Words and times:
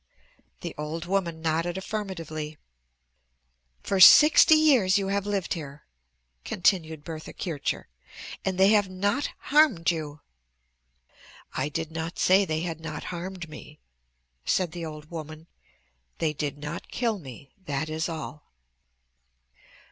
The 0.61 0.73
old 0.79 1.05
woman 1.05 1.43
nodded 1.43 1.77
affirmatively. 1.77 2.57
"For 3.83 3.99
sixty 3.99 4.55
years 4.55 4.97
you 4.97 5.09
have 5.09 5.27
lived 5.27 5.53
here," 5.53 5.83
continued 6.43 7.03
Bertha 7.03 7.33
Kircher, 7.33 7.87
"and 8.43 8.57
they 8.57 8.69
have 8.69 8.89
not 8.89 9.29
harmed 9.51 9.91
you!" 9.91 10.21
"I 11.53 11.69
did 11.69 11.91
not 11.91 12.17
say 12.17 12.45
they 12.45 12.61
had 12.61 12.79
not 12.79 13.03
harmed 13.13 13.47
me," 13.47 13.79
said 14.43 14.71
the 14.71 14.87
old 14.87 15.11
woman, 15.11 15.45
"they 16.17 16.33
did 16.33 16.57
not 16.57 16.87
kill 16.89 17.19
me, 17.19 17.51
that 17.65 17.87
is 17.87 18.09
all." 18.09 18.47